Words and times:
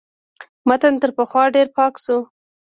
متن 0.67 0.93
تر 1.01 1.11
پخوا 1.17 1.43
ډېر 1.55 1.67
پاک 1.77 1.93
شو. 2.03 2.17